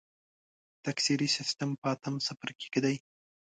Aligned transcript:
تکثري 0.85 1.27
سیستم 1.37 1.69
په 1.81 1.87
اتم 1.93 2.15
څپرکي 2.25 2.67
کې 2.73 2.79
دی. 2.85 2.95